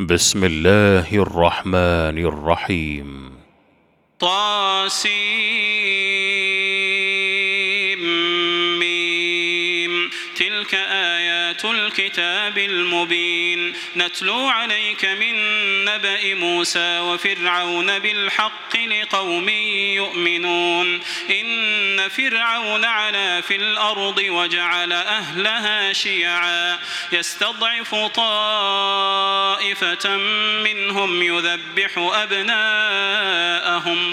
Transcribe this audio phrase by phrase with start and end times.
[0.00, 3.30] بسم الله الرحمن الرحيم.
[4.20, 5.77] طاسيم
[12.18, 13.74] الكتاب المبين.
[13.96, 15.34] نتلو عليك من
[15.84, 21.00] نبأ موسى وفرعون بالحق لقوم يؤمنون.
[21.30, 26.78] إن فرعون علا في الأرض وجعل أهلها شيعا.
[27.12, 29.36] يستضعف طائفة
[30.64, 32.56] منهم يذبح أبناءهم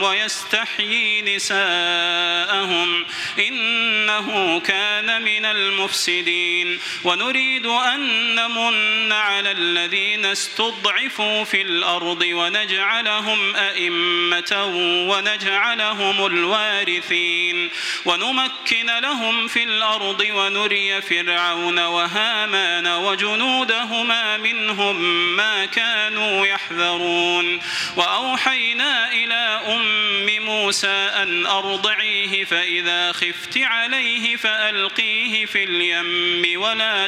[0.04, 3.06] ويستحيي نساءهم.
[3.40, 6.80] إنه كان من المفسدين.
[7.04, 7.95] ونريد أن
[8.36, 14.66] نمن على الذين استضعفوا في الأرض ونجعلهم أئمة
[15.10, 17.70] ونجعلهم الوارثين
[18.06, 25.02] ونمكن لهم في الأرض ونري فرعون وهامان وجنودهما منهم
[25.36, 27.60] ما كانوا يحذرون
[27.96, 37.08] وأوحينا إلى أم موسى أن أرضعيه فإذا خفت عليه فألقيه في اليم ولا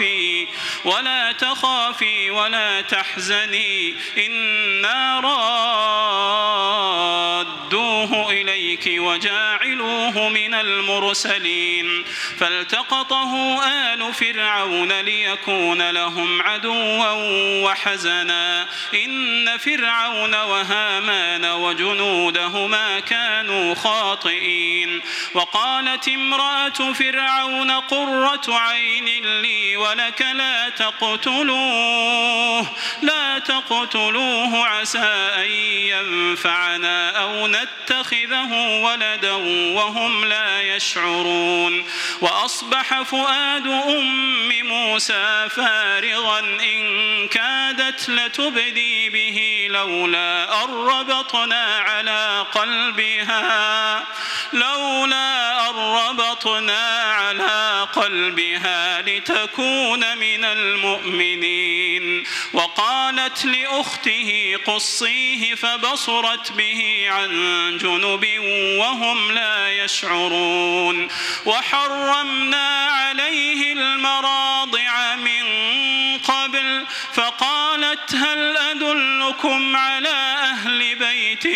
[0.00, 0.46] تخافي
[0.84, 5.20] ولا تخافي ولا تحزني إنا
[7.70, 12.04] رادوه إليك وجاعلوه من المرسلين
[12.38, 17.10] فالتقطه آل فرعون ليكون لهم عدوا
[17.64, 25.00] وحزنا إن فرعون وهامان وجنودهما كانوا خاطئين
[25.34, 32.66] وقالت امرأة فرعون قرة عين لي ولك لا تقتلوه
[33.02, 35.50] لا تقتلوه عسى أن
[35.90, 38.52] ينفعنا أو نتخذه
[38.84, 39.32] ولدا
[39.74, 41.84] وهم لا يشعرون.
[42.20, 54.04] وأصبح فؤاد أم موسى فارغا إن كادت لتبدي به لولا أن ربطنا على قلبها
[54.52, 59.69] لولا أن ربطنا على قلبها لتكون
[60.18, 62.24] من المؤمنين.
[62.52, 67.30] وقالت لأخته قصيه فبصرت به عن
[67.82, 68.26] جنب
[68.78, 71.08] وهم لا يشعرون.
[71.46, 75.44] وحرمنا عليه المراضع من
[76.18, 81.46] قبل فقالت هل أدلكم على أهل بيت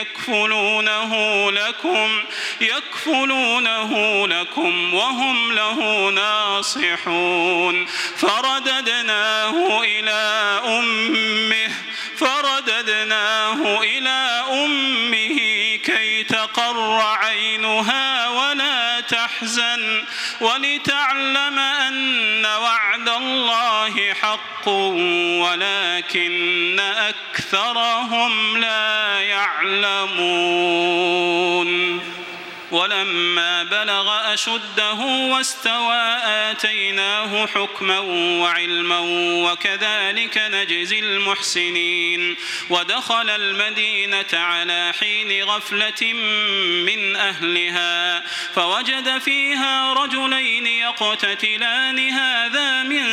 [0.00, 2.24] يكفلونه لكم
[2.60, 7.86] يكفلونه لكم وهم له ناصحون.
[8.16, 11.70] فرددناه إلى أمه
[12.16, 15.36] فرددناه إلى أمه
[15.84, 18.79] كي تقر عينها ولا
[19.10, 20.04] تحزن
[20.40, 24.68] ولتعلم أن وعد الله حق
[25.38, 30.90] ولكن أكثرهم لا يعلمون.
[32.70, 37.98] ولما بلغ أشده واستوى آتيناه حكما
[38.40, 38.98] وعلما
[39.50, 42.36] وكذلك نجزي المحسنين
[42.70, 46.12] ودخل المدينة على حين غفلة
[46.86, 48.22] من أهلها
[48.54, 53.04] فوجد فيها رجلين يقتتلان هذا من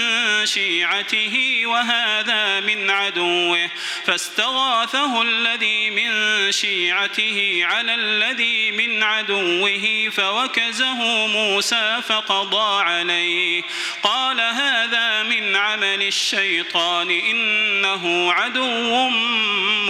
[0.46, 3.70] شيعته وهذا من عدوه
[4.06, 6.12] فاستغاثه الذي من
[6.52, 13.62] شيعته على الذي من عدوه عدوه فوكزه موسى فقضى عليه.
[14.04, 19.10] قال هذا من عمل الشيطان إنه عدو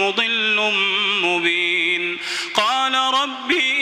[0.00, 0.72] مضل
[1.22, 2.18] مبين.
[2.54, 3.77] قال رب إني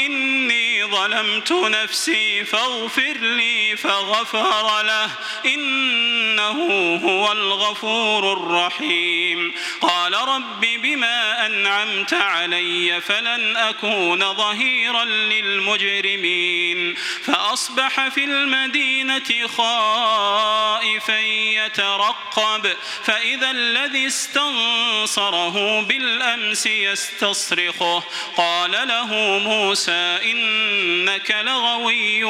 [1.07, 5.11] ظلمت نفسي فاغفر لي فغفر له.
[5.47, 9.53] إنه هو الغفور الرحيم.
[9.81, 16.95] قال رب بما أنعمت علي فلن أكون ظهيرا للمجرمين.
[17.25, 22.77] فأصبح في المدينة خائفا يترقب.
[23.05, 28.03] فإذا الذي استنصره بالأمس يستصرخه.
[28.37, 30.19] قال له موسى
[30.97, 32.25] إنك لغوي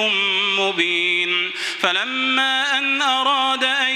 [0.59, 1.53] مبين.
[1.79, 3.96] فلما أن أراد أن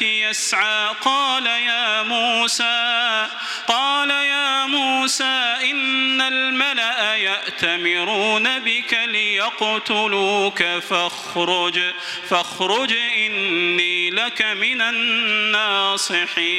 [0.00, 3.26] يسعى قال يا موسى
[3.68, 11.80] قال يا موسى إن الملأ يأتمرون بك ليقتلوك فاخرج
[12.28, 16.50] فاخرج إني لك من الناصحين.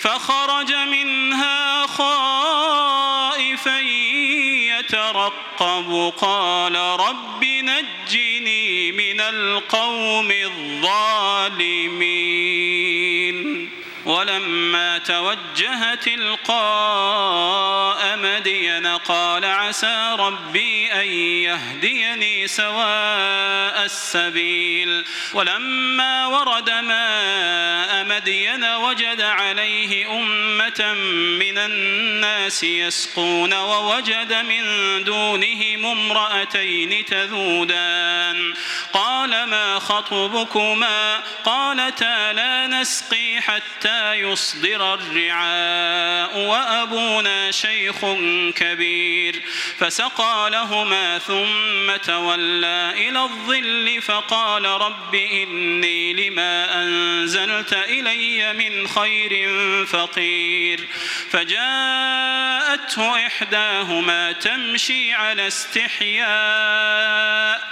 [0.00, 3.78] فخرج منها خائفا
[4.78, 7.97] يترقب قال رب نجني
[8.98, 12.08] من القوم الظالمين.
[14.04, 15.57] ولما توجه
[16.04, 21.06] تلقاء مدين قال عسى ربي أن
[21.46, 25.04] يهديني سواء السبيل.
[25.34, 30.94] ولما ورد ماء مدين وجد عليه أمة
[31.38, 34.64] من الناس يسقون ووجد من
[35.04, 38.54] دونهم امرأتين تذودان.
[38.92, 45.57] قال ما خطبكما؟ قالتا لا نسقي حتى يصدر الرعاء
[46.34, 47.96] وأبونا شيخ
[48.56, 49.42] كبير.
[49.78, 59.56] فسقى لهما ثم تولى إلى الظل فقال رب إني لما أنزلت إلي من خير
[59.86, 60.80] فقير.
[61.30, 67.68] فجاءته إحداهما تمشي على استحياء.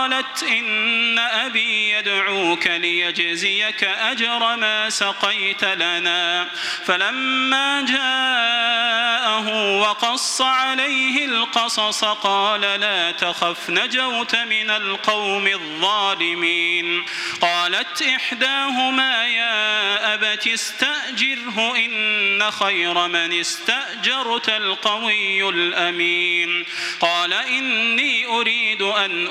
[0.00, 6.48] قالت إن أبي يدعوك ليجزيك أجر ما سقيت لنا.
[6.84, 17.04] فلما جاءه وقص عليه القصص قال لا تخف نجوت من القوم الظالمين.
[17.40, 26.66] قالت إحداهما يا أبت استأجره إن خير من استأجرت القوي الأمين.
[27.00, 29.26] قال إني أريد أن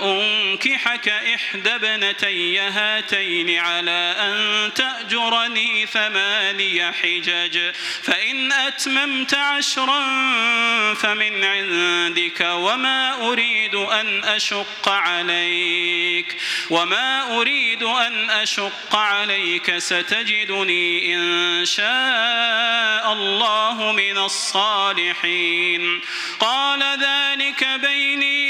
[0.66, 7.72] أنكحك إحدى ابنتي هاتين على أن تأجرني ثماني حجج
[8.04, 10.04] فإن أتممت عشرا
[10.94, 16.36] فمن عندك وما أريد أن أشق عليك
[16.70, 26.02] وما أريد أن أشق عليك ستجدني إن شاء الله من الصالحين.
[26.40, 28.49] قال ذلك بيني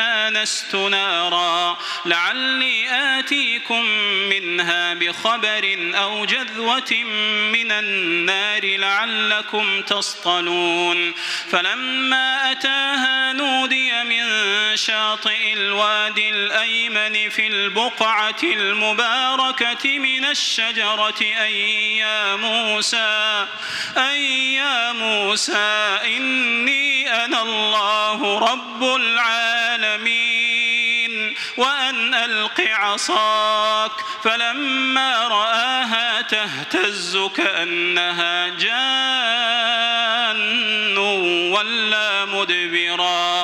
[0.00, 1.78] آنست نارا.
[2.06, 2.88] لعلي
[3.18, 3.84] آتيكم
[4.28, 7.04] منها بخبر أو جذوة
[7.52, 11.14] من النار لعلكم تصطلون.
[11.50, 14.26] فلما أتاها نودي من
[14.76, 23.46] شاطئ الوادي الأيمن في البقعة المباركة من الشجرة أي يا موسى
[23.96, 29.89] أي يا موسى إني أنا الله رب العالمين.
[31.56, 33.92] وأن ألق عصاك.
[34.24, 39.60] فلما رآها تهتز كأنها جان.
[41.52, 43.39] ولا مدبرا.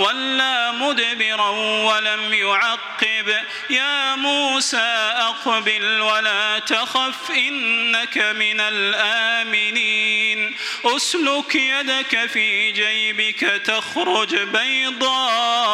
[0.00, 1.48] ولا مدبرا
[1.84, 3.34] ولم يعقب.
[3.70, 10.56] يا موسى أقبل ولا تخف إنك من الآمنين.
[10.84, 15.70] أسلك يدك في جيبك تخرج بيضاء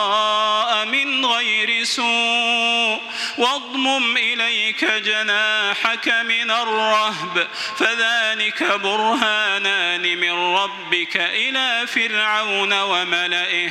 [0.84, 3.00] من غير سوء.
[3.38, 7.48] واضمم إليك جناحك من الرهب.
[7.78, 13.70] فذلك برهانان من ربك إلى فرعون وملئه.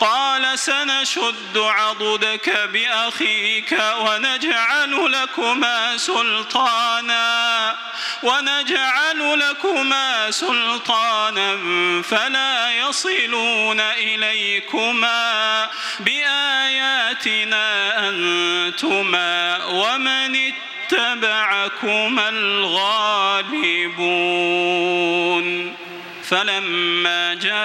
[0.00, 7.76] قال سنشد عضدك بأخيك ونجعل لكما سلطانا
[8.22, 11.58] ونجعل لكما سلطانا
[12.02, 15.68] فلا يصلون إليكما
[16.00, 20.52] بآياتنا أنتما ومن
[20.92, 23.84] اتبعكما الغالبون.
[26.24, 27.64] فلما جاءهم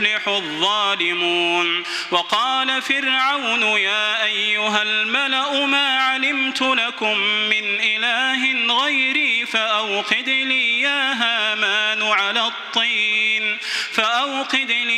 [0.27, 1.83] الظالمون.
[2.11, 8.51] وقال فرعون يا أيها الملأ ما علمت لكم من إله
[8.83, 13.57] غيري فأوقد لي يا هامان على الطين.
[13.91, 14.90] فأوقد لي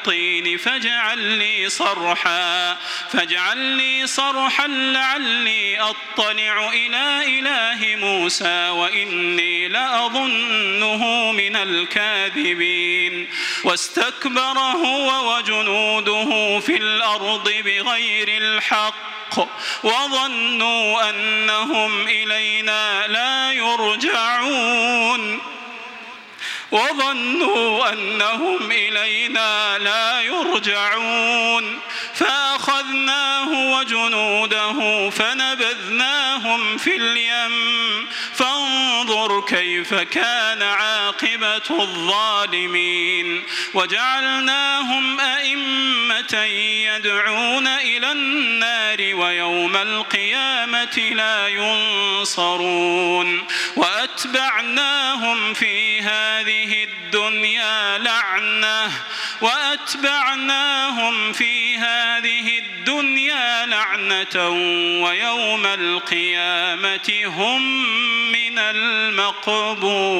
[0.00, 2.74] الطين فاجعل لي صرحا
[3.12, 13.28] فاجعل لي صرحا لعلي أطلع إلى إله موسى وإني لأظنه من الكاذبين.
[13.64, 19.38] واستكبر هو وجنوده في الأرض بغير الحق
[19.82, 25.49] وظنوا أنهم إلينا لا يرجعون.
[26.70, 31.80] وظنوا أنهم إلينا لا يرجعون.
[32.14, 38.06] فأخذناه وجنوده فنبذناهم في اليم.
[39.10, 43.42] فانظر كيف كان عاقبة الظالمين.
[43.74, 46.44] وجعلناهم أئمة
[46.94, 52.66] يدعون إلى النار ويوم القيامة لا ينصرون.
[53.76, 58.92] وأتبعناهم في هذه الدنيا لعنة.
[59.40, 64.48] وأتبعناهم في هذه الدنيا لعنة.
[65.04, 67.90] ويوم القيامة هم
[68.58, 70.10] المقبوحين.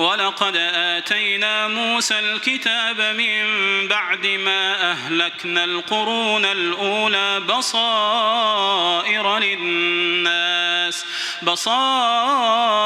[0.00, 3.44] ولقد آتينا موسى الكتاب من
[3.88, 11.04] بعد ما أهلكنا القرون الأولى بصائر للناس
[11.42, 12.76] بصائر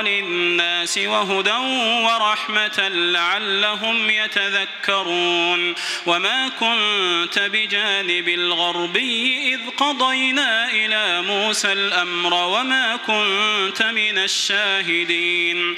[0.00, 1.56] للناس وهدى
[2.04, 5.74] ورحمة لعلهم يتذكرون.
[6.06, 15.76] وما كنت بجانب الغربي إذ قضينا إلى موسى الأمر وما كنت من الشاهدين.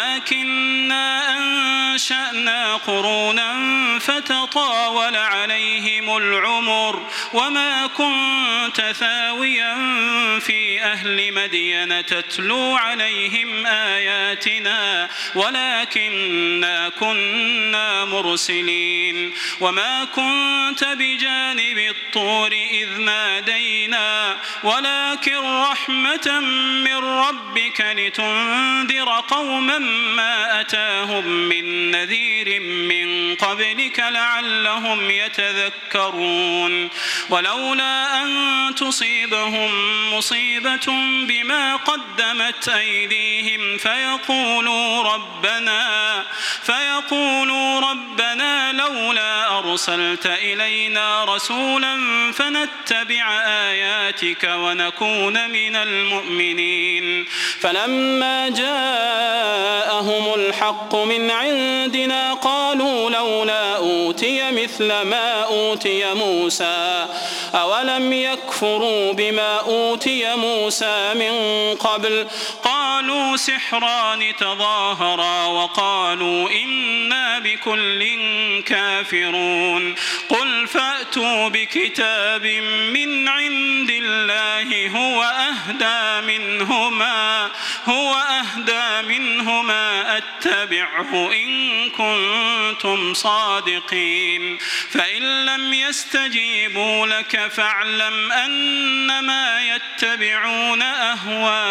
[0.00, 3.50] ولكننا أنشأنا قرونا
[3.98, 9.74] فتطاول عليهم العمر وما كنت ثاويا
[10.40, 24.36] في أهل مدين تتلو عليهم آياتنا ولكننا كنا مرسلين وما كنت بجانب الطور إذ نادينا
[24.62, 26.40] ولكن رحمة
[26.84, 36.88] من ربك لتنذر قوما ما أتاهم من نذير من قبلك لعلهم يتذكرون.
[37.30, 39.70] ولولا أن تصيبهم
[40.14, 40.86] مصيبة
[41.28, 46.24] بما قدمت أيديهم فيقولوا ربنا
[46.62, 51.96] فيقولوا ربنا لولا أرسلت إلينا رسولا
[52.32, 57.26] فنتبع آياتك ونكون من المؤمنين.
[57.60, 58.48] فلما
[59.70, 67.06] جاءهم الحق من عندنا قالوا لولا أوتي مثل ما أوتي موسى.
[67.54, 71.34] أولم يكفروا بما أوتي موسى من
[71.74, 72.26] قبل؟
[72.64, 78.04] قالوا سحران تظاهرا وقالوا إنا بكل
[78.66, 79.94] كافرون.
[80.28, 82.46] قل فأتوا بكتاب
[82.92, 87.50] من عند الله هو أهدى منهما.
[87.90, 94.58] هو أهدى منهما أتبعه إن كنتم صادقين.
[94.90, 101.70] فإن لم يستجيبوا لك فاعلم أنما يتبعون أهواءهم.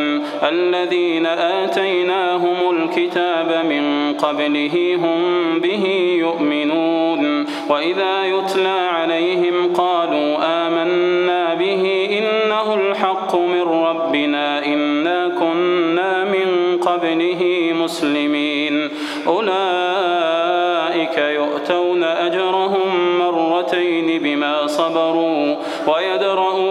[0.43, 5.19] الذين آتيناهم الكتاب من قبله هم
[5.59, 5.85] به
[6.19, 7.45] يؤمنون.
[7.69, 11.83] وإذا يتلى عليهم قالوا آمنا به
[12.19, 18.89] إنه الحق من ربنا إنا كنا من قبله مسلمين.
[19.27, 25.55] أولئك يؤتون أجرهم مرتين بما صبروا
[25.87, 26.70] ويدرؤون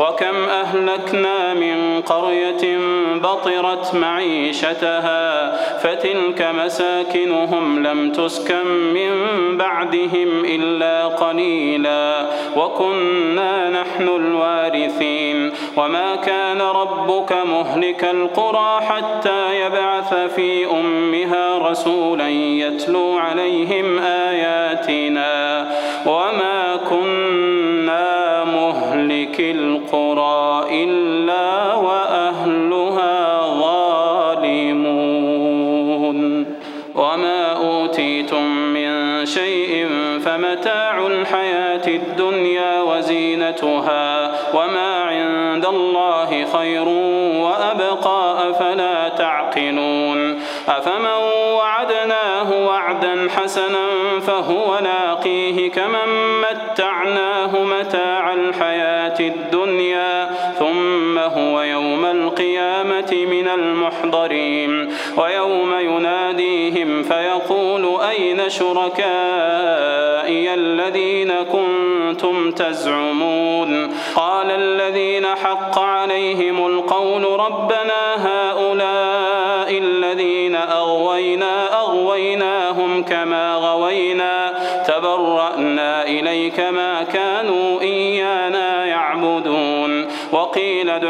[0.00, 2.78] وكم أهلكنا من قرية
[3.14, 9.10] بطرت معيشتها فتلك مساكنهم لم تسكن من
[9.56, 12.26] بعدهم إلا قليلا
[12.56, 23.98] وكنا نحن الوارثين وما كان ربك مهلك القرى حتى يبعث في أمها رسولا يتلو عليهم
[23.98, 25.68] آياتنا
[26.06, 29.40] وما كنا مهلك
[29.94, 34.98] القرى إلا وأهلها ظالمون.
[36.94, 39.88] وما أوتيتم من شيء
[40.24, 46.88] فمتاع الحياة الدنيا وزينتها وما عند الله خير
[47.44, 50.40] وأبقى أفلا تعقلون.
[50.68, 51.18] أفمن
[51.54, 53.86] وعدناه وعدا حسنا
[54.26, 56.08] فهو لاقيه كمن
[59.20, 73.94] الدنيا ثم هو يوم القيامة من المحضرين ويوم يناديهم فيقول أين شركائي الذين كنتم تزعمون
[74.16, 84.54] قال الذين حق عليهم القول ربنا هؤلاء الذين أغوينا أغويناهم كما غوينا
[84.86, 88.57] تبرأنا إليك ما كانوا إيانا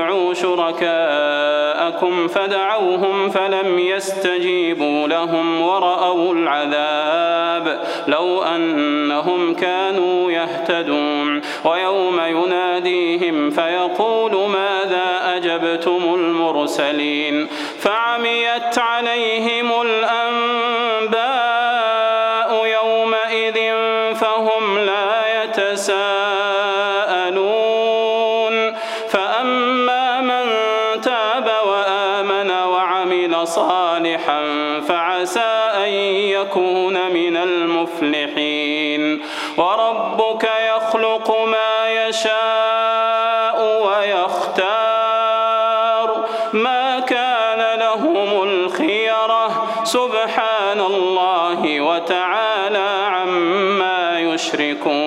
[0.09, 7.81] ادعوا شركاءكم فدعوهم فلم يستجيبوا لهم ورأوا العذاب.
[8.07, 11.43] لو أنهم كانوا يهتدون.
[11.65, 21.19] ويوم يناديهم فيقول ماذا أجبتم المرسلين؟ فعميت عليهم الأنباء
[22.67, 23.59] يومئذ
[24.15, 26.28] فهم لا يتساءلون.
[54.48, 55.07] يشركون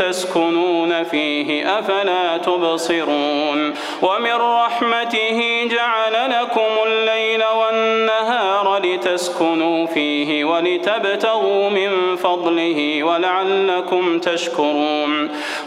[0.00, 13.04] تسكنون فيه أفلا تبصرون ومن رحمته جعل لكم الليل والنهار لتسكنوا فيه ولتبتغوا من فضله
[13.04, 15.30] ولعلكم تشكرون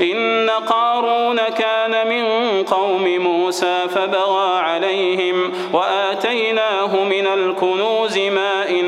[0.00, 2.24] إن قارون كان من
[2.64, 8.84] قوم موسى فبغى عليهم وآتيناه من الكنوز ما إن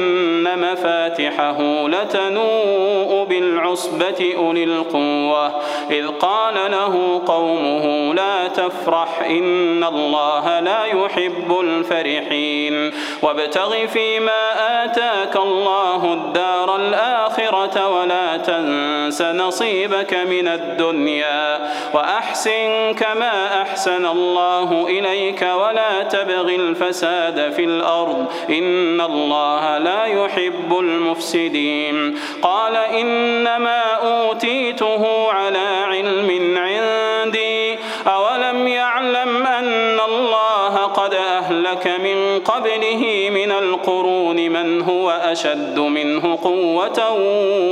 [0.56, 5.62] مفاتحه لتنوء بالعصبة أولي القوة.
[5.90, 12.92] إذ قال له قومه لا تفرح إن الله لا يحب الفرحين.
[13.22, 21.70] وابتغ فيما آتاك الله الدار الآخرة ولا تنس نصيبك من الدنيا.
[21.94, 28.26] وأحسن كما أحسن الله إليك ولا تبغ الفساد في الأرض.
[28.50, 32.18] إن الله لا يحب المفسدين.
[32.42, 37.78] قال إنما أوتيته على علم عندي.
[38.06, 40.55] أولم يعلم أن الله
[40.86, 47.12] قد أهلك من قبله من القرون من هو أشد منه قوة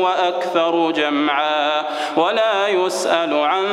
[0.02, 1.82] وأكثر جمعا
[2.16, 3.64] ولا يسأل عن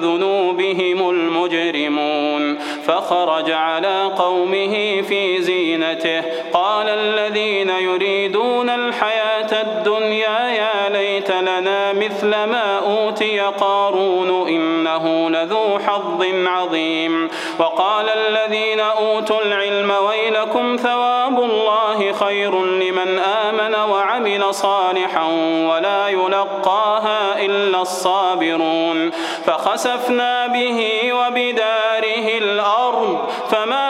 [0.00, 2.58] ذنوبهم المجرمون.
[2.86, 6.22] فخرج على قومه في زينته.
[6.52, 10.88] قال الذين يريدون الحياة الدنيا يا
[11.20, 20.76] ليت لنا مثل ما أوتي قارون إنه لذو حظ عظيم وقال الذين أوتوا العلم ويلكم
[20.76, 25.24] ثواب الله خير لمن آمن وعمل صالحا
[25.70, 29.10] ولا يلقاها إلا الصابرون
[29.46, 33.18] فخسفنا به وبداره الأرض
[33.50, 33.89] فما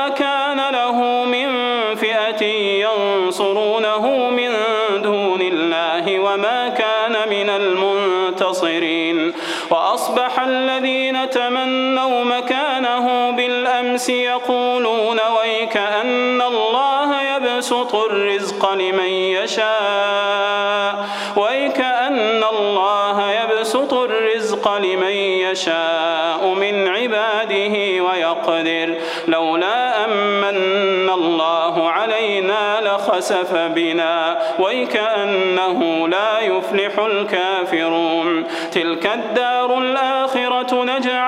[11.31, 23.95] تمنوا مكانه بالأمس يقولون ويك أن الله يبسط الرزق لمن يشاء ويك أن الله يبسط
[23.95, 25.17] الرزق لمن
[25.47, 28.95] يشاء من عباده ويقدر
[29.29, 38.45] لولا أمن الله علينا لخسف بنا ويكأنه لا يفلح الكافرون.
[38.73, 41.20] تلك الدار الآخرة للذين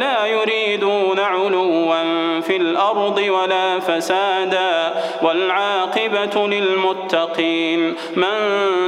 [0.00, 1.94] لا يريدون علوا
[2.40, 8.34] في الأرض ولا فسادا والعاقبة للمتقين من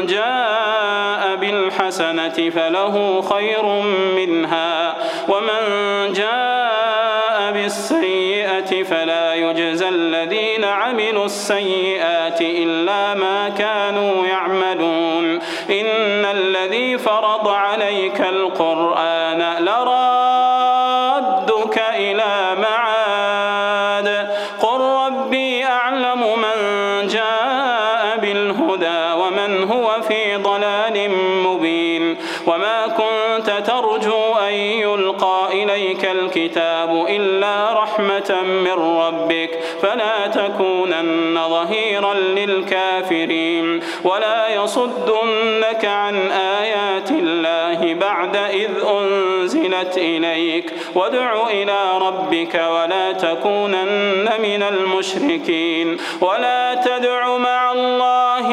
[0.07, 3.65] جاء بالحسنة فله خير
[4.17, 4.97] منها
[5.29, 5.63] ومن
[6.13, 13.40] جاء بالسيئة فلا يجزى الذين عملوا السيئات إلا ما
[35.75, 39.51] إليك الكتاب إلا رحمة من ربك
[39.83, 51.79] فلا تكونن ظهيرا للكافرين ولا يصدنك عن آيات الله بعد إذ أنزلت إليك وادع إلى
[52.01, 58.51] ربك ولا تكونن من المشركين ولا تدع مع الله